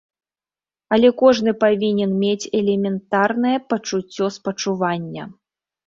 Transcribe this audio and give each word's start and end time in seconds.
Але 0.97 1.11
кожны 1.21 1.53
павінен 1.65 2.17
мець 2.25 2.49
элементарнае 2.63 3.55
пачуццё 3.71 4.35
спачування. 4.41 5.33